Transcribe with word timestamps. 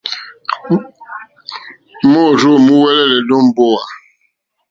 Môrzô 2.11 2.53
múúŋwɛ̀lɛ̀ 2.65 3.17
èmbówà. 3.41 3.81